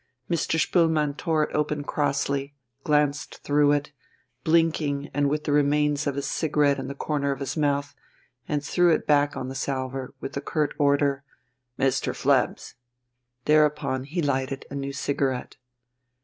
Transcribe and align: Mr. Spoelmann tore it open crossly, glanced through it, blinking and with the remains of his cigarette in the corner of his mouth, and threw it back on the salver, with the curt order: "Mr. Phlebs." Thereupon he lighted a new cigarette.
Mr. 0.27 0.59
Spoelmann 0.59 1.15
tore 1.15 1.43
it 1.43 1.53
open 1.53 1.83
crossly, 1.83 2.55
glanced 2.83 3.37
through 3.43 3.71
it, 3.71 3.91
blinking 4.43 5.11
and 5.13 5.29
with 5.29 5.43
the 5.43 5.51
remains 5.51 6.07
of 6.07 6.15
his 6.15 6.25
cigarette 6.25 6.79
in 6.79 6.87
the 6.87 6.95
corner 6.95 7.31
of 7.31 7.39
his 7.39 7.55
mouth, 7.55 7.93
and 8.47 8.63
threw 8.65 8.91
it 8.91 9.05
back 9.05 9.37
on 9.37 9.47
the 9.47 9.53
salver, 9.53 10.15
with 10.19 10.33
the 10.33 10.41
curt 10.41 10.73
order: 10.79 11.23
"Mr. 11.77 12.15
Phlebs." 12.15 12.73
Thereupon 13.45 14.05
he 14.05 14.23
lighted 14.23 14.65
a 14.71 14.75
new 14.75 14.91
cigarette. 14.91 15.57